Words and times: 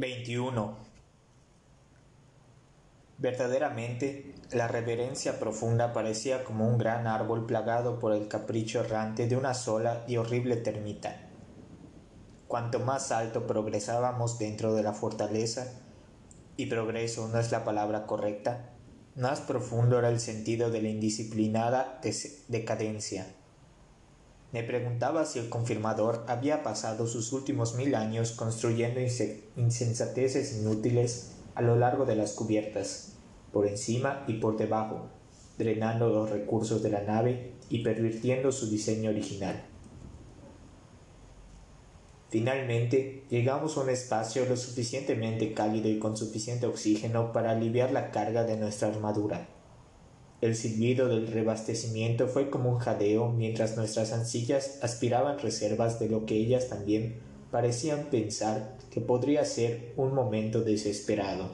21. 0.00 0.78
Verdaderamente, 3.18 4.34
la 4.50 4.66
reverencia 4.66 5.38
profunda 5.38 5.92
parecía 5.92 6.42
como 6.42 6.66
un 6.66 6.78
gran 6.78 7.06
árbol 7.06 7.44
plagado 7.44 7.98
por 7.98 8.14
el 8.14 8.26
capricho 8.26 8.80
errante 8.80 9.28
de 9.28 9.36
una 9.36 9.52
sola 9.52 10.02
y 10.08 10.16
horrible 10.16 10.56
termita. 10.56 11.28
Cuanto 12.48 12.80
más 12.80 13.12
alto 13.12 13.46
progresábamos 13.46 14.38
dentro 14.38 14.74
de 14.74 14.82
la 14.82 14.94
fortaleza, 14.94 15.66
y 16.56 16.64
progreso 16.64 17.28
no 17.28 17.38
es 17.38 17.52
la 17.52 17.62
palabra 17.62 18.06
correcta, 18.06 18.70
más 19.16 19.42
profundo 19.42 19.98
era 19.98 20.08
el 20.08 20.18
sentido 20.18 20.70
de 20.70 20.80
la 20.80 20.88
indisciplinada 20.88 22.00
decadencia. 22.48 23.26
Me 24.52 24.64
preguntaba 24.64 25.24
si 25.26 25.38
el 25.38 25.48
confirmador 25.48 26.24
había 26.26 26.64
pasado 26.64 27.06
sus 27.06 27.32
últimos 27.32 27.76
mil 27.76 27.94
años 27.94 28.32
construyendo 28.32 29.00
insensateces 29.00 30.58
inútiles 30.58 31.36
a 31.54 31.62
lo 31.62 31.76
largo 31.76 32.04
de 32.04 32.16
las 32.16 32.32
cubiertas, 32.32 33.12
por 33.52 33.68
encima 33.68 34.24
y 34.26 34.34
por 34.34 34.56
debajo, 34.56 35.08
drenando 35.56 36.08
los 36.08 36.30
recursos 36.30 36.82
de 36.82 36.90
la 36.90 37.02
nave 37.02 37.52
y 37.68 37.84
pervirtiendo 37.84 38.50
su 38.50 38.68
diseño 38.68 39.10
original. 39.10 39.62
Finalmente, 42.30 43.24
llegamos 43.28 43.76
a 43.76 43.80
un 43.80 43.90
espacio 43.90 44.46
lo 44.46 44.56
suficientemente 44.56 45.52
cálido 45.52 45.88
y 45.88 45.98
con 45.98 46.16
suficiente 46.16 46.66
oxígeno 46.66 47.32
para 47.32 47.52
aliviar 47.52 47.92
la 47.92 48.10
carga 48.10 48.44
de 48.44 48.56
nuestra 48.56 48.88
armadura. 48.88 49.48
El 50.40 50.56
silbido 50.56 51.08
del 51.08 51.26
rebastecimiento 51.26 52.26
fue 52.26 52.48
como 52.48 52.70
un 52.70 52.78
jadeo 52.78 53.30
mientras 53.30 53.76
nuestras 53.76 54.12
ancillas 54.12 54.78
aspiraban 54.82 55.38
reservas 55.38 56.00
de 56.00 56.08
lo 56.08 56.24
que 56.24 56.36
ellas 56.36 56.68
también 56.70 57.20
parecían 57.50 58.06
pensar 58.10 58.78
que 58.90 59.02
podría 59.02 59.44
ser 59.44 59.92
un 59.96 60.14
momento 60.14 60.62
desesperado. 60.62 61.50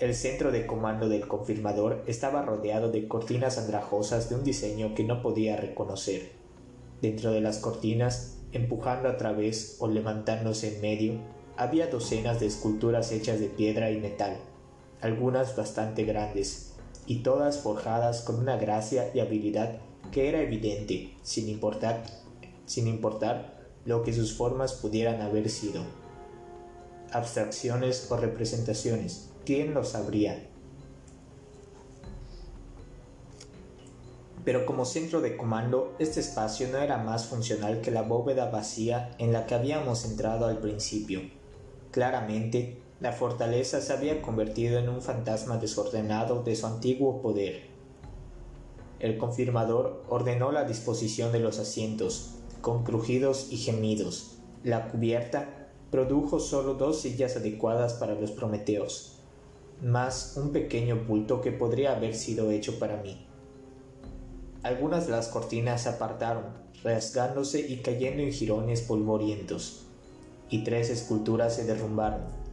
El 0.00 0.14
centro 0.14 0.50
de 0.50 0.66
comando 0.66 1.08
del 1.08 1.28
confirmador 1.28 2.02
estaba 2.06 2.42
rodeado 2.42 2.90
de 2.90 3.06
cortinas 3.06 3.58
andrajosas 3.58 4.28
de 4.28 4.36
un 4.36 4.44
diseño 4.44 4.94
que 4.94 5.04
no 5.04 5.22
podía 5.22 5.56
reconocer. 5.56 6.30
Dentro 7.00 7.30
de 7.30 7.40
las 7.40 7.58
cortinas, 7.58 8.38
empujando 8.52 9.08
a 9.08 9.16
través 9.16 9.76
o 9.78 9.86
levantándose 9.86 10.74
en 10.74 10.80
medio, 10.80 11.12
había 11.56 11.88
docenas 11.88 12.40
de 12.40 12.46
esculturas 12.46 13.12
hechas 13.12 13.40
de 13.40 13.48
piedra 13.48 13.90
y 13.90 13.98
metal, 14.00 14.36
algunas 15.00 15.56
bastante 15.56 16.04
grandes, 16.04 16.74
y 17.06 17.22
todas 17.22 17.58
forjadas 17.58 18.22
con 18.22 18.36
una 18.36 18.56
gracia 18.56 19.10
y 19.14 19.20
habilidad 19.20 19.78
que 20.12 20.28
era 20.28 20.40
evidente, 20.40 21.14
sin 21.22 21.48
importar, 21.48 22.04
sin 22.66 22.86
importar 22.86 23.58
lo 23.84 24.02
que 24.02 24.12
sus 24.12 24.34
formas 24.34 24.74
pudieran 24.74 25.20
haber 25.20 25.48
sido. 25.48 25.82
Abstracciones 27.12 28.10
o 28.10 28.16
representaciones, 28.16 29.30
¿quién 29.44 29.74
lo 29.74 29.84
sabría? 29.84 30.48
pero 34.48 34.64
como 34.64 34.86
centro 34.86 35.20
de 35.20 35.36
comando 35.36 35.94
este 35.98 36.20
espacio 36.20 36.68
no 36.68 36.78
era 36.78 36.96
más 36.96 37.26
funcional 37.26 37.82
que 37.82 37.90
la 37.90 38.00
bóveda 38.00 38.50
vacía 38.50 39.14
en 39.18 39.30
la 39.30 39.44
que 39.44 39.54
habíamos 39.54 40.06
entrado 40.06 40.46
al 40.46 40.56
principio. 40.56 41.20
Claramente, 41.90 42.80
la 43.00 43.12
fortaleza 43.12 43.80
se 43.80 43.92
había 43.92 44.20
convertido 44.22 44.78
en 44.78 44.88
un 44.88 45.00
fantasma 45.00 45.56
desordenado 45.58 46.42
de 46.42 46.56
su 46.56 46.66
antiguo 46.66 47.22
poder. 47.22 47.68
El 48.98 49.18
confirmador 49.18 50.02
ordenó 50.08 50.50
la 50.50 50.64
disposición 50.64 51.30
de 51.30 51.38
los 51.38 51.60
asientos, 51.60 52.34
con 52.60 52.82
crujidos 52.82 53.52
y 53.52 53.58
gemidos. 53.58 54.38
La 54.64 54.88
cubierta 54.88 55.68
produjo 55.92 56.40
solo 56.40 56.74
dos 56.74 57.02
sillas 57.02 57.36
adecuadas 57.36 57.94
para 57.94 58.14
los 58.14 58.32
prometeos, 58.32 59.20
más 59.80 60.36
un 60.36 60.50
pequeño 60.50 60.96
bulto 61.06 61.40
que 61.40 61.52
podría 61.52 61.94
haber 61.94 62.16
sido 62.16 62.50
hecho 62.50 62.80
para 62.80 62.96
mí. 62.96 63.24
Algunas 64.64 65.06
de 65.06 65.12
las 65.12 65.28
cortinas 65.28 65.84
se 65.84 65.90
apartaron, 65.90 66.46
rasgándose 66.82 67.60
y 67.60 67.76
cayendo 67.76 68.24
en 68.24 68.32
jirones 68.32 68.82
polvorientos, 68.82 69.86
y 70.50 70.64
tres 70.64 70.90
esculturas 70.90 71.54
se 71.54 71.64
derrumbaron. 71.64 72.47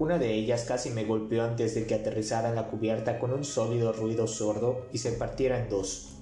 Una 0.00 0.18
de 0.18 0.32
ellas 0.32 0.64
casi 0.64 0.88
me 0.88 1.04
golpeó 1.04 1.42
antes 1.44 1.74
de 1.74 1.86
que 1.86 1.94
aterrizara 1.94 2.48
en 2.48 2.54
la 2.54 2.68
cubierta 2.68 3.18
con 3.18 3.34
un 3.34 3.44
sólido 3.44 3.92
ruido 3.92 4.26
sordo 4.26 4.86
y 4.94 4.96
se 4.98 5.12
partiera 5.12 5.62
en 5.62 5.68
dos. 5.68 6.16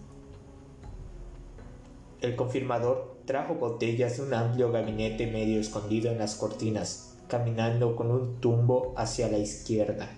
El 2.21 2.34
confirmador 2.34 3.19
trajo 3.25 3.55
botellas 3.55 4.17
de 4.17 4.25
un 4.25 4.34
amplio 4.34 4.72
gabinete 4.72 5.28
medio 5.28 5.61
escondido 5.61 6.11
en 6.11 6.19
las 6.19 6.34
cortinas, 6.34 7.15
caminando 7.28 7.94
con 7.94 8.11
un 8.11 8.41
tumbo 8.41 8.94
hacia 8.97 9.31
la 9.31 9.38
izquierda. 9.38 10.11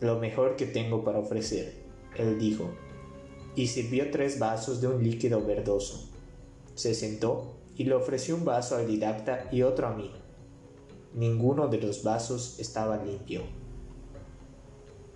Lo 0.00 0.18
mejor 0.18 0.56
que 0.56 0.66
tengo 0.66 1.04
para 1.04 1.20
ofrecer, 1.20 1.72
él 2.16 2.36
dijo, 2.40 2.68
y 3.54 3.68
sirvió 3.68 4.10
tres 4.10 4.40
vasos 4.40 4.80
de 4.80 4.88
un 4.88 5.04
líquido 5.04 5.40
verdoso. 5.40 6.10
Se 6.74 6.96
sentó 6.96 7.54
y 7.76 7.84
le 7.84 7.94
ofreció 7.94 8.34
un 8.34 8.44
vaso 8.44 8.74
al 8.74 8.88
didacta 8.88 9.48
y 9.52 9.62
otro 9.62 9.86
a 9.86 9.94
mí. 9.94 10.10
Ninguno 11.14 11.68
de 11.68 11.78
los 11.78 12.02
vasos 12.02 12.58
estaba 12.58 12.96
limpio. 12.96 13.42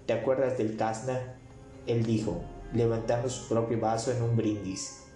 ¿Te 0.06 0.12
acuerdas 0.12 0.56
del 0.56 0.76
Casna? 0.76 1.40
Él 1.88 2.04
dijo, 2.04 2.40
levantando 2.72 3.28
su 3.28 3.48
propio 3.48 3.80
vaso 3.80 4.12
en 4.12 4.22
un 4.22 4.36
brindis. 4.36 5.06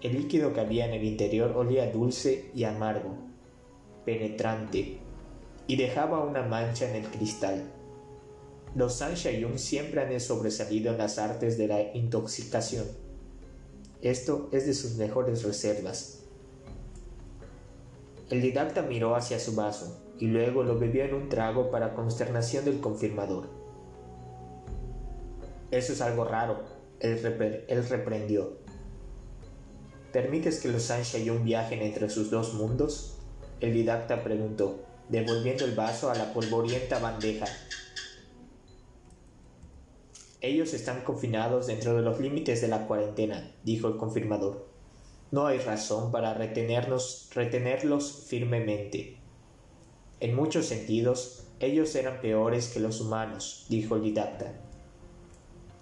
El 0.00 0.14
líquido 0.14 0.52
que 0.52 0.58
había 0.58 0.86
en 0.86 0.94
el 0.94 1.04
interior 1.04 1.52
olía 1.56 1.92
dulce 1.92 2.50
y 2.56 2.64
amargo, 2.64 3.14
penetrante, 4.04 4.98
y 5.68 5.76
dejaba 5.76 6.24
una 6.24 6.42
mancha 6.42 6.90
en 6.90 6.96
el 6.96 7.08
cristal. 7.08 7.62
Los 8.74 8.94
Sanshayun 8.94 9.60
siempre 9.60 10.02
han 10.02 10.18
sobresalido 10.18 10.90
en 10.90 10.98
las 10.98 11.20
artes 11.20 11.56
de 11.56 11.68
la 11.68 11.94
intoxicación. 11.94 12.86
Esto 14.00 14.48
es 14.50 14.66
de 14.66 14.74
sus 14.74 14.96
mejores 14.96 15.44
reservas. 15.44 16.24
El 18.28 18.42
didacta 18.42 18.82
miró 18.82 19.14
hacia 19.14 19.38
su 19.38 19.54
vaso 19.54 20.01
y 20.22 20.28
luego 20.28 20.62
lo 20.62 20.78
bebió 20.78 21.02
en 21.02 21.14
un 21.14 21.28
trago 21.28 21.72
para 21.72 21.94
consternación 21.94 22.64
del 22.64 22.78
confirmador. 22.78 23.48
Eso 25.72 25.94
es 25.94 26.00
algo 26.00 26.24
raro, 26.24 26.60
él, 27.00 27.20
reprendió. 27.88 28.52
¿Permites 30.12 30.60
que 30.60 30.68
los 30.68 30.84
Sanshayun 30.84 31.42
viajen 31.42 31.82
entre 31.82 32.08
sus 32.08 32.30
dos 32.30 32.54
mundos? 32.54 33.18
El 33.58 33.72
didacta 33.72 34.22
preguntó, 34.22 34.84
devolviendo 35.08 35.64
el 35.64 35.74
vaso 35.74 36.08
a 36.08 36.14
la 36.14 36.32
polvorienta 36.32 37.00
bandeja 37.00 37.46
ellos 40.40 40.72
están 40.72 41.02
confinados 41.02 41.66
dentro 41.66 41.96
de 41.96 42.02
los 42.02 42.20
límites 42.20 42.60
de 42.60 42.68
la 42.68 42.86
cuarentena, 42.86 43.52
dijo 43.64 43.88
el 43.88 43.96
confirmador. 43.96 44.68
No 45.32 45.46
hay 45.46 45.58
razón 45.58 46.12
para 46.12 46.32
retenernos, 46.34 47.28
retenerlos 47.34 48.26
firmemente. 48.28 49.21
En 50.22 50.36
muchos 50.36 50.66
sentidos, 50.66 51.48
ellos 51.58 51.96
eran 51.96 52.20
peores 52.20 52.68
que 52.68 52.78
los 52.78 53.00
humanos, 53.00 53.66
dijo 53.68 53.96
el 53.96 54.02
didacta. 54.02 54.52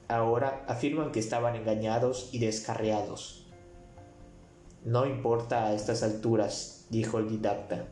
Ahora 0.09 0.65
afirman 0.67 1.13
que 1.13 1.21
estaban 1.21 1.57
engañados 1.57 2.31
y 2.33 2.39
descarriados. 2.39 3.47
No 4.83 5.05
importa 5.05 5.67
a 5.67 5.75
estas 5.75 6.03
alturas, 6.03 6.87
dijo 6.89 7.19
el 7.19 7.29
didacta. 7.29 7.89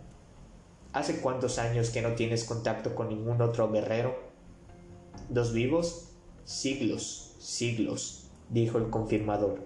¿Hace 0.94 1.20
cuántos 1.20 1.59
años 1.59 1.91
que 1.91 2.00
no 2.00 2.14
tienes 2.14 2.44
contacto 2.44 2.94
con 2.94 3.10
ningún 3.10 3.42
otro 3.42 3.70
guerrero? 3.70 4.19
¿Dos 5.28 5.53
vivos? 5.53 6.12
Siglos, 6.44 7.34
siglos, 7.38 8.30
dijo 8.48 8.78
el 8.78 8.88
confirmador. 8.88 9.60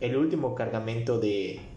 El 0.00 0.18
último 0.18 0.54
cargamento 0.54 1.18
de... 1.18 1.73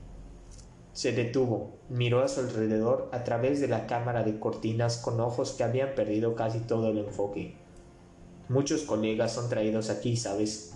Se 0.97 1.11
detuvo, 1.11 1.77
miró 1.89 2.23
a 2.23 2.27
su 2.27 2.39
alrededor 2.39 3.07
a 3.11 3.23
través 3.23 3.61
de 3.61 3.67
la 3.67 3.85
cámara 3.85 4.23
de 4.23 4.39
cortinas 4.39 4.97
con 4.97 5.19
ojos 5.19 5.51
que 5.51 5.63
habían 5.63 5.93
perdido 5.93 6.33
casi 6.33 6.57
todo 6.61 6.87
el 6.87 6.97
enfoque. 6.97 7.53
Muchos 8.49 8.81
colegas 8.81 9.31
son 9.33 9.47
traídos 9.47 9.91
aquí, 9.91 10.17
¿sabes? 10.17 10.73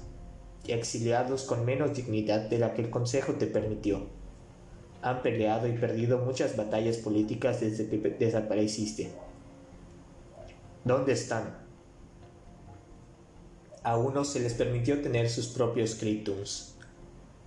Exiliados 0.67 1.41
con 1.41 1.65
menos 1.65 1.95
dignidad 1.95 2.41
de 2.51 2.59
la 2.59 2.75
que 2.75 2.83
el 2.83 2.91
Consejo 2.91 3.33
te 3.33 3.47
permitió. 3.47 4.09
Han 5.01 5.23
peleado 5.23 5.67
y 5.67 5.71
perdido 5.71 6.19
muchas 6.19 6.55
batallas 6.55 6.97
políticas 6.97 7.59
desde 7.59 7.89
que 7.89 7.97
desapareciste. 7.97 9.09
¿Dónde 10.85 11.13
están? 11.13 11.57
A 13.81 13.97
unos 13.97 14.27
se 14.27 14.39
les 14.39 14.53
permitió 14.53 15.01
tener 15.01 15.31
sus 15.31 15.47
propios 15.47 15.93
scriptums. 15.93 16.75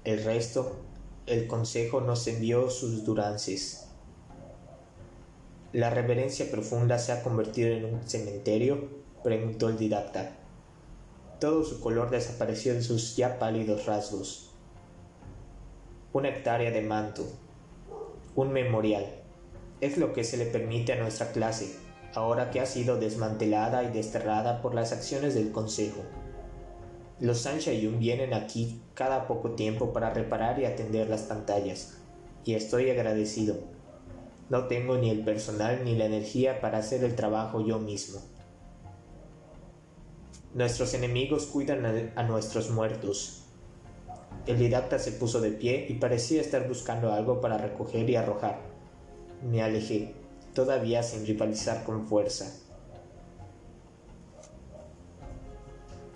El 0.03 0.25
resto, 0.25 0.85
el 1.27 1.47
consejo 1.47 2.03
nos 2.03 2.27
envió 2.27 2.69
sus 2.69 3.03
durances. 3.05 3.89
¿La 5.73 5.89
reverencia 5.89 6.51
profunda 6.51 6.99
se 6.99 7.13
ha 7.13 7.23
convertido 7.23 7.71
en 7.71 7.87
un 7.87 8.07
cementerio? 8.07 8.91
preguntó 9.23 9.71
el 9.71 9.79
didacta. 9.79 10.37
Todo 11.41 11.65
su 11.65 11.81
color 11.81 12.11
desapareció 12.11 12.75
de 12.75 12.83
sus 12.83 13.17
ya 13.17 13.39
pálidos 13.39 13.87
rasgos. 13.87 14.51
Una 16.13 16.29
hectárea 16.29 16.71
de 16.71 16.83
manto. 16.83 17.25
Un 18.37 18.53
memorial. 18.53 19.07
Es 19.81 19.97
lo 19.97 20.13
que 20.13 20.25
se 20.25 20.37
le 20.37 20.45
permite 20.45 20.93
a 20.93 21.01
nuestra 21.01 21.33
clase, 21.33 21.75
ahora 22.15 22.51
que 22.51 22.61
ha 22.61 22.67
sido 22.67 22.99
desmantelada 22.99 23.83
y 23.83 23.91
desterrada 23.93 24.61
por 24.61 24.75
las 24.75 24.93
acciones 24.93 25.35
del 25.35 25.53
Consejo. 25.53 26.03
Los 27.21 27.43
Sanshayun 27.43 28.01
vienen 28.01 28.35
aquí 28.35 28.83
cada 28.95 29.29
poco 29.29 29.53
tiempo 29.53 29.93
para 29.93 30.11
reparar 30.11 30.59
y 30.59 30.65
atender 30.65 31.09
las 31.09 31.23
pantallas, 31.23 31.99
y 32.45 32.55
estoy 32.55 32.91
agradecido. 32.91 33.57
No 34.51 34.67
tengo 34.67 34.99
ni 34.99 35.11
el 35.11 35.25
personal 35.25 35.85
ni 35.85 35.95
la 35.95 36.07
energía 36.07 36.61
para 36.61 36.79
hacer 36.79 37.05
el 37.05 37.15
trabajo 37.15 37.65
yo 37.65 37.79
mismo. 37.79 38.21
Nuestros 40.55 40.93
enemigos 40.95 41.47
cuidan 41.47 42.13
a, 42.17 42.23
nuestros 42.25 42.71
muertos. 42.71 43.45
El 44.47 44.59
didacta 44.59 44.99
se 44.99 45.13
puso 45.13 45.41
de 45.41 45.51
pie 45.51 45.87
y 45.89 45.95
parecía 45.95 46.41
estar 46.41 46.67
buscando 46.69 47.13
algo 47.13 47.41
para 47.41 47.59
recoger 47.59 48.11
y 48.11 48.17
arrojar. 48.17 48.61
Me 49.43 49.63
alejé 49.63 50.15
todavía 50.53 51.03
sin 51.03 51.27
rivalizar 51.27 51.85
con 51.85 52.07
fuerza. 52.07 52.64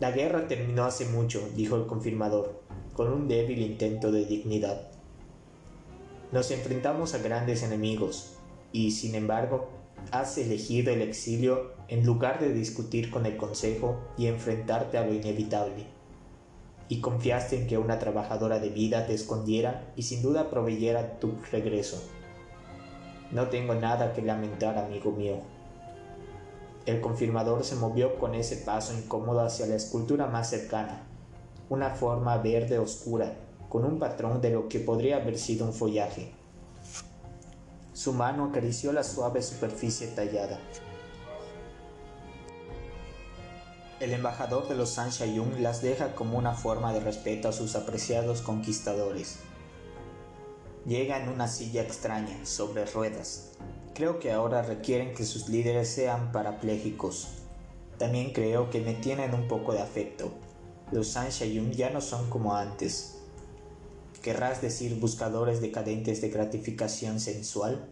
La 0.00 0.12
guerra 0.12 0.46
terminó 0.46 0.84
hace 0.84 1.06
mucho, 1.06 1.48
dijo 1.56 1.74
el 1.74 1.86
confirmador, 1.86 2.62
con 2.92 3.12
un 3.12 3.26
débil 3.26 3.62
intento 3.62 4.12
de 4.12 4.24
dignidad. 4.24 4.92
Nos 6.30 6.52
enfrentamos 6.52 7.14
a 7.14 7.18
grandes 7.18 7.64
enemigos, 7.64 8.36
y 8.70 8.92
sin 8.92 9.16
embargo, 9.16 9.70
has 10.12 10.38
elegido 10.38 10.92
el 10.92 11.02
exilio 11.02 11.72
en 11.88 12.06
lugar 12.06 12.38
de 12.38 12.52
discutir 12.52 13.10
con 13.10 13.26
el 13.26 13.36
Consejo 13.36 13.98
y 14.16 14.26
enfrentarte 14.26 14.98
a 14.98 15.04
lo 15.04 15.12
inevitable. 15.12 15.86
Y 16.88 17.00
confiaste 17.00 17.60
en 17.60 17.66
que 17.66 17.76
una 17.76 17.98
trabajadora 17.98 18.60
de 18.60 18.70
vida 18.70 19.04
te 19.06 19.14
escondiera 19.14 19.92
y 19.96 20.02
sin 20.02 20.22
duda 20.22 20.48
proveyera 20.48 21.18
tu 21.18 21.32
regreso. 21.50 22.00
No 23.32 23.48
tengo 23.48 23.74
nada 23.74 24.12
que 24.12 24.22
lamentar, 24.22 24.78
amigo 24.78 25.10
mío. 25.10 25.57
El 26.88 27.02
confirmador 27.02 27.66
se 27.66 27.76
movió 27.76 28.18
con 28.18 28.34
ese 28.34 28.56
paso 28.56 28.94
incómodo 28.94 29.40
hacia 29.40 29.66
la 29.66 29.74
escultura 29.74 30.26
más 30.26 30.48
cercana, 30.48 31.02
una 31.68 31.90
forma 31.90 32.38
verde 32.38 32.78
oscura, 32.78 33.36
con 33.68 33.84
un 33.84 33.98
patrón 33.98 34.40
de 34.40 34.48
lo 34.48 34.70
que 34.70 34.80
podría 34.80 35.16
haber 35.16 35.38
sido 35.38 35.66
un 35.66 35.74
follaje. 35.74 36.32
Su 37.92 38.14
mano 38.14 38.46
acarició 38.46 38.94
la 38.94 39.04
suave 39.04 39.42
superficie 39.42 40.06
tallada. 40.06 40.58
El 44.00 44.14
embajador 44.14 44.66
de 44.66 44.74
los 44.74 44.88
Sanshayun 44.88 45.62
las 45.62 45.82
deja 45.82 46.14
como 46.14 46.38
una 46.38 46.54
forma 46.54 46.94
de 46.94 47.00
respeto 47.00 47.50
a 47.50 47.52
sus 47.52 47.76
apreciados 47.76 48.40
conquistadores. 48.40 49.40
Llega 50.86 51.22
en 51.22 51.28
una 51.28 51.48
silla 51.48 51.82
extraña, 51.82 52.46
sobre 52.46 52.86
ruedas. 52.86 53.58
Creo 53.98 54.20
que 54.20 54.30
ahora 54.30 54.62
requieren 54.62 55.12
que 55.12 55.24
sus 55.24 55.48
líderes 55.48 55.88
sean 55.88 56.30
parapléjicos. 56.30 57.30
También 57.98 58.32
creo 58.32 58.70
que 58.70 58.80
me 58.80 58.94
tienen 58.94 59.34
un 59.34 59.48
poco 59.48 59.72
de 59.72 59.80
afecto. 59.80 60.30
Los 60.92 61.08
Sanshayun 61.08 61.72
ya 61.72 61.90
no 61.90 62.00
son 62.00 62.30
como 62.30 62.54
antes. 62.54 63.16
¿Querrás 64.22 64.62
decir 64.62 65.00
buscadores 65.00 65.60
decadentes 65.60 66.20
de 66.20 66.28
gratificación 66.28 67.18
sensual? 67.18 67.90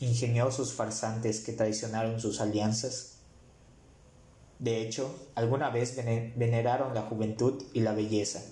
¿Ingeniosos 0.00 0.72
farsantes 0.72 1.38
que 1.38 1.52
traicionaron 1.52 2.18
sus 2.18 2.40
alianzas? 2.40 3.18
De 4.58 4.82
hecho, 4.82 5.14
alguna 5.36 5.70
vez 5.70 5.94
veneraron 5.94 6.92
la 6.92 7.02
juventud 7.02 7.62
y 7.72 7.82
la 7.82 7.92
belleza. 7.92 8.42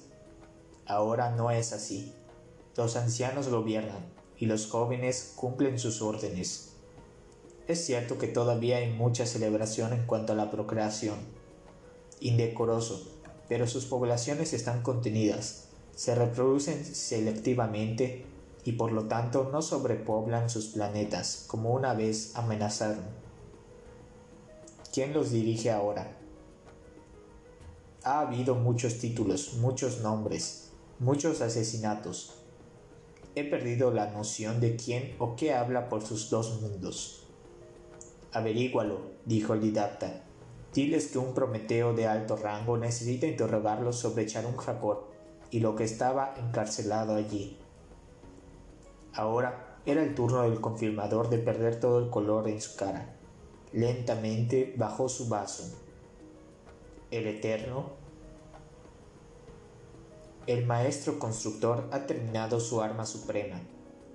Ahora 0.87 1.33
no 1.33 1.51
es 1.51 1.73
así. 1.73 2.15
Los 2.77 2.95
ancianos 2.95 3.49
gobiernan 3.49 4.07
y 4.39 4.47
los 4.47 4.69
jóvenes 4.69 5.33
cumplen 5.35 5.81
sus 5.81 6.01
órdenes. 6.01 6.74
Es 7.67 7.85
cierto 7.85 8.19
que 8.19 8.27
todavía 8.27 8.79
hay 8.79 8.93
mucha 8.93 9.25
celebración 9.25 9.93
en 9.93 10.07
cuanto 10.07 10.33
a 10.33 10.37
la 10.37 10.51
procreación. 10.51 11.17
Indecoroso, 12.21 13.07
pero 13.49 13.67
sus 13.67 13.87
poblaciones 13.87 14.53
están 14.53 14.83
contenidas, 14.83 15.69
se 15.95 16.15
reproducen 16.15 16.85
selectivamente 16.85 18.27
y 18.65 18.73
por 18.73 18.93
lo 18.93 19.05
tanto 19.05 19.49
no 19.51 19.63
sobrepoblan 19.63 20.51
sus 20.51 20.67
planetas 20.67 21.45
como 21.47 21.73
una 21.73 21.95
vez 21.95 22.37
amenazaron. 22.37 23.05
¿Quién 24.93 25.13
los 25.13 25.31
dirige 25.31 25.71
ahora? 25.71 26.17
Ha 28.03 28.21
habido 28.21 28.55
muchos 28.55 28.99
títulos, 28.99 29.55
muchos 29.55 30.01
nombres, 30.01 30.71
muchos 30.99 31.41
asesinatos, 31.41 32.45
He 33.37 33.43
perdido 33.43 33.91
la 33.91 34.13
noción 34.13 34.61
de 34.61 34.77
quién 34.77 35.17
o 35.19 35.35
qué 35.35 35.55
habla 35.55 35.89
por 35.89 36.07
sus 36.07 36.31
dos 36.31 36.61
mundos. 36.63 37.24
Averígualo, 38.35 39.01
dijo 39.25 39.55
el 39.55 39.61
didacta. 39.63 40.23
Diles 40.75 41.07
que 41.07 41.19
un 41.19 41.33
Prometeo 41.33 41.95
de 41.95 42.07
alto 42.09 42.37
rango 42.37 42.77
necesita 42.77 43.27
interrogarlo 43.27 43.93
sobre 43.93 44.27
Charun 44.27 44.57
Jacor 44.57 45.09
y 45.51 45.61
lo 45.61 45.77
que 45.77 45.85
estaba 45.85 46.35
encarcelado 46.37 47.15
allí. 47.15 47.57
Ahora 49.15 49.79
era 49.87 50.03
el 50.03 50.15
turno 50.15 50.43
del 50.43 50.61
confirmador 50.61 51.31
de 51.31 51.39
perder 51.39 51.79
todo 51.79 52.01
el 52.01 52.11
color 52.11 52.49
en 52.49 52.61
su 52.61 52.77
cara. 52.77 53.15
Lentamente 53.73 54.75
bajó 54.77 55.09
su 55.09 55.29
vaso. 55.29 55.65
El 57.11 57.29
Eterno 57.29 58.05
el 60.47 60.67
maestro 60.67 61.19
constructor 61.19 61.89
ha 61.91 62.01
terminado 62.01 62.61
su 62.61 62.83
arma 62.83 63.07
suprema. 63.07 63.63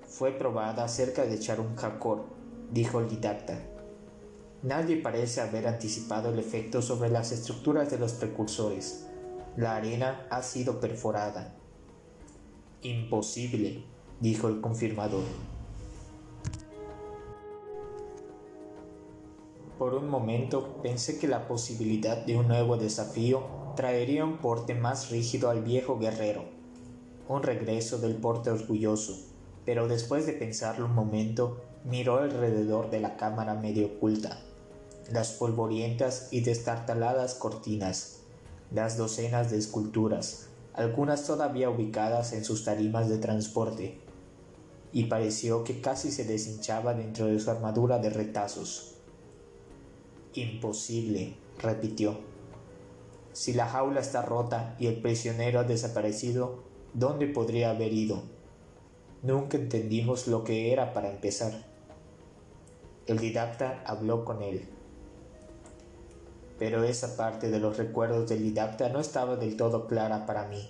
Fue 0.08 0.32
probada 0.32 0.88
cerca 0.88 1.26
de 1.26 1.40
Charun 1.40 1.74
Hakor, 1.82 2.26
dijo 2.72 3.00
el 3.00 3.10
didacta. 3.10 3.79
Nadie 4.62 4.98
parece 4.98 5.40
haber 5.40 5.68
anticipado 5.68 6.34
el 6.34 6.40
efecto 6.40 6.82
sobre 6.82 7.10
las 7.10 7.32
estructuras 7.32 7.90
de 7.90 7.98
los 7.98 8.12
precursores. 8.14 9.08
La 9.56 9.78
arena 9.78 10.28
ha 10.30 10.44
sido 10.44 10.82
perforada. 10.82 11.56
Imposible, 12.82 13.86
dijo 14.20 14.50
el 14.50 14.60
confirmador. 14.60 15.24
Por 19.78 19.94
un 19.94 20.10
momento 20.10 20.82
pensé 20.84 21.20
que 21.20 21.30
la 21.30 21.48
posibilidad 21.48 22.18
de 22.26 22.36
un 22.36 22.50
nuevo 22.50 22.76
desafío 22.76 23.44
traería 23.78 24.26
un 24.26 24.40
porte 24.40 24.76
más 24.76 25.10
rígido 25.10 25.50
al 25.50 25.64
viejo 25.64 25.98
guerrero, 25.98 26.44
un 27.30 27.44
regreso 27.44 27.98
del 27.98 28.16
porte 28.16 28.50
orgulloso, 28.50 29.18
pero 29.64 29.88
después 29.88 30.26
de 30.26 30.34
pensarlo 30.34 30.86
un 30.86 30.96
momento, 30.96 31.62
miró 31.86 32.20
alrededor 32.20 32.90
de 32.90 33.00
la 33.00 33.16
cámara 33.16 33.56
medio 33.56 33.88
oculta, 33.88 34.40
las 35.12 35.32
polvorientas 35.32 36.28
y 36.32 36.42
destartaladas 36.42 37.36
cortinas, 37.36 38.20
las 38.72 38.98
docenas 38.98 39.50
de 39.50 39.58
esculturas, 39.58 40.48
algunas 40.74 41.26
todavía 41.26 41.70
ubicadas 41.70 42.34
en 42.34 42.44
sus 42.44 42.64
tarimas 42.64 43.10
de 43.10 43.18
transporte, 43.18 44.00
y 44.92 45.06
pareció 45.06 45.64
que 45.64 45.82
casi 45.82 46.12
se 46.12 46.26
deshinchaba 46.26 46.94
dentro 46.94 47.28
de 47.28 47.40
su 47.40 47.50
armadura 47.52 48.00
de 48.00 48.10
retazos. 48.10 48.96
Imposible, 50.34 51.36
repitió. 51.60 52.18
Si 53.34 53.54
la 53.54 53.68
jaula 53.68 54.00
está 54.00 54.22
rota 54.22 54.76
y 54.80 54.88
el 54.88 55.02
prisionero 55.02 55.60
ha 55.60 55.64
desaparecido, 55.64 56.64
¿dónde 56.94 57.28
podría 57.28 57.72
haber 57.72 57.94
ido? 57.94 58.24
Nunca 59.22 59.58
entendimos 59.58 60.28
lo 60.28 60.44
que 60.44 60.72
era 60.72 60.94
para 60.94 61.12
empezar. 61.12 61.69
El 63.10 63.20
didacta 63.20 63.84
habló 63.86 64.24
con 64.24 64.42
él. 64.42 64.70
Pero 66.58 66.84
esa 66.84 67.18
parte 67.18 67.50
de 67.50 67.60
los 67.60 67.76
recuerdos 67.76 68.30
del 68.30 68.44
didacta 68.44 68.88
no 68.88 69.02
estaba 69.02 69.36
del 69.36 69.58
todo 69.58 69.88
clara 69.88 70.26
para 70.26 70.48
mí. 70.48 70.70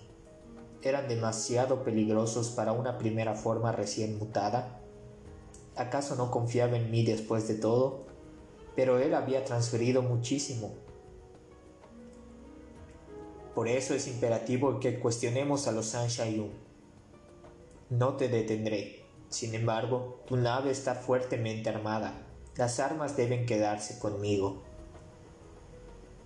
¿Eran 0.82 1.08
demasiado 1.08 1.84
peligrosos 1.84 2.50
para 2.50 2.72
una 2.72 2.98
primera 2.98 3.36
forma 3.36 3.72
recién 3.72 4.18
mutada? 4.18 4.80
¿Acaso 5.76 6.16
no 6.16 6.32
confiaba 6.32 6.78
en 6.78 6.90
mí 6.90 7.06
después 7.06 7.48
de 7.48 7.56
todo? 7.56 8.08
Pero 8.76 8.98
él 8.98 9.14
había 9.14 9.46
transferido 9.46 10.02
muchísimo 10.02 10.72
por 13.60 13.68
eso 13.68 13.94
es 13.94 14.08
imperativo 14.08 14.80
que 14.80 15.02
cuestionemos 15.02 15.68
a 15.68 15.74
los 15.74 15.88
Sanshayun. 15.88 16.50
No 17.90 18.14
te 18.14 18.30
detendré. 18.30 19.04
Sin 19.28 19.54
embargo, 19.54 20.24
tu 20.28 20.38
nave 20.38 20.72
está 20.72 20.96
fuertemente 20.96 21.70
armada. 21.70 22.29
Las 22.60 22.82
armas 22.82 23.16
deben 23.16 23.46
quedarse 23.46 24.00
conmigo. 24.00 24.62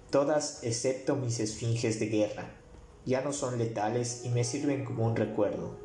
Todas 0.09 0.63
excepto 0.63 1.15
mis 1.15 1.39
esfinges 1.39 1.99
de 1.99 2.07
guerra. 2.07 2.49
Ya 3.05 3.21
no 3.21 3.31
son 3.31 3.59
letales 3.59 4.25
y 4.25 4.29
me 4.29 4.43
sirven 4.43 4.83
como 4.83 5.05
un 5.05 5.15
recuerdo. 5.15 5.77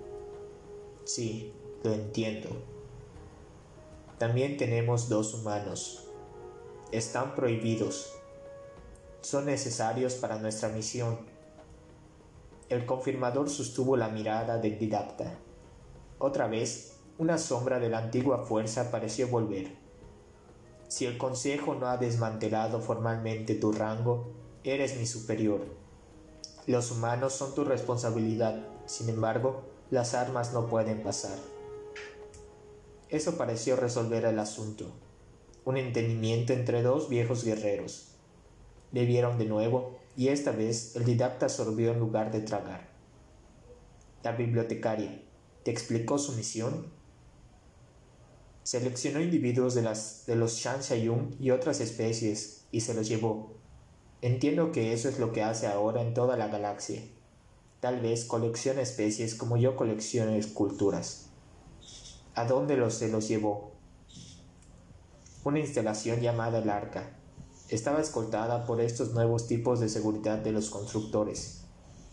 Sí, 1.05 1.53
lo 1.85 1.93
entiendo. 1.93 2.49
También 4.17 4.57
tenemos 4.57 5.11
dos 5.11 5.35
humanos. 5.35 6.09
Están 6.93 7.35
prohibidos, 7.35 8.15
son 9.21 9.45
necesarios 9.45 10.15
para 10.15 10.39
nuestra 10.39 10.71
misión. 10.71 11.19
El 12.71 12.87
confirmador 12.87 13.51
sostuvo 13.51 13.99
la 13.99 14.09
mirada 14.09 14.57
del 14.57 14.79
didacta. 14.79 15.35
Otra 16.19 16.47
vez, 16.47 16.95
Una 17.19 17.37
sombra 17.37 17.81
de 17.81 17.91
la 17.91 17.99
antigua 17.99 18.47
fuerza 18.47 18.93
pareció 18.93 19.27
volver. 19.27 19.88
Si 20.89 21.05
el 21.05 21.19
Consejo 21.19 21.75
no 21.75 21.87
ha 21.87 21.99
desmantelado 21.99 22.81
formalmente 22.81 23.55
tu 23.55 23.73
rango, 23.73 24.33
eres 24.65 24.97
mi 24.97 25.05
superior. 25.07 25.61
Los 26.67 26.91
humanos 26.91 27.35
son 27.35 27.55
tu 27.55 27.65
responsabilidad, 27.65 28.67
sin 28.87 29.11
embargo, 29.11 29.63
las 29.91 30.15
armas 30.15 30.53
no 30.55 30.67
pueden 30.67 31.03
pasar. 31.03 31.39
Eso 33.11 33.37
pareció 33.37 33.77
resolver 33.77 34.25
el 34.25 34.39
asunto. 34.39 34.87
Un 35.65 35.77
entendimiento 35.77 36.53
entre 36.55 36.83
dos 36.83 37.09
viejos 37.09 37.45
guerreros. 37.45 38.09
Bebieron 38.93 39.39
de 39.39 39.45
nuevo 39.45 39.99
y 40.17 40.29
esta 40.29 40.53
vez 40.53 40.97
el 40.97 41.05
didacta 41.05 41.49
sorbió 41.49 41.93
en 41.93 42.01
lugar 42.01 42.33
de 42.33 42.41
tragar. 42.41 42.89
La 44.23 44.33
bibliotecaria, 44.33 45.23
¿te 45.63 45.71
explicó 45.71 46.19
su 46.19 46.33
misión? 46.33 46.98
Seleccionó 48.69 49.23
individuos 49.23 49.75
de, 49.75 49.81
las, 49.81 50.25
de 50.27 50.37
los 50.37 50.59
Shanshayun 50.59 51.37
y 51.41 51.53
otras 51.53 51.81
especies 51.81 52.67
y 52.71 52.83
se 52.83 52.93
los 52.93 53.09
llevó. 53.09 53.55
Entiendo 54.21 54.73
que 54.73 54.93
eso 54.93 55.09
es 55.09 55.19
lo 55.19 55.33
que 55.33 55.43
hace 55.43 55.67
ahora 55.67 56.03
en 56.03 56.13
toda 56.13 56.37
la 56.37 56.49
galaxia. 56.49 57.01
Tal 57.81 58.01
vez 58.01 58.27
colecciona 58.27 58.83
especies 58.83 59.35
como 59.35 59.57
yo 59.57 59.75
colecciono 59.75 60.33
esculturas. 60.33 61.31
¿A 62.35 62.45
dónde 62.45 62.77
los 62.77 62.93
se 62.93 63.09
los 63.09 63.27
llevó? 63.27 63.73
Una 65.45 65.61
instalación 65.61 66.21
llamada 66.21 66.59
el 66.59 66.69
Arca. 66.69 67.17
Estaba 67.71 68.03
escoltada 68.03 68.67
por 68.67 68.83
estos 68.83 69.15
nuevos 69.15 69.47
tipos 69.47 69.81
de 69.81 69.89
seguridad 69.89 70.41
de 70.41 70.53
los 70.53 70.69
constructores. 70.69 71.63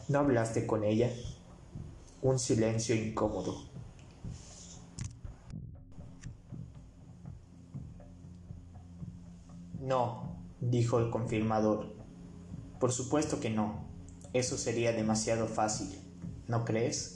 ¿No 0.07 0.19
hablaste 0.19 0.65
con 0.65 0.85
ella? 0.85 1.11
Un 2.21 2.39
silencio 2.39 2.95
incómodo. 2.95 3.74
No, 9.85 10.39
dijo 10.61 10.97
el 10.97 11.11
confirmador. 11.11 11.93
Por 12.79 12.91
supuesto 12.91 13.39
que 13.39 13.51
no. 13.51 13.85
Eso 14.33 14.57
sería 14.57 14.91
demasiado 14.93 15.45
fácil, 15.45 15.95
¿no 16.47 16.65
crees? 16.65 17.14